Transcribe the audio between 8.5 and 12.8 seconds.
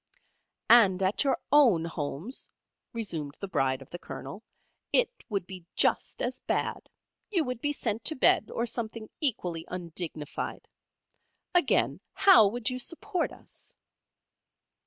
something equally undignified. Again: how would you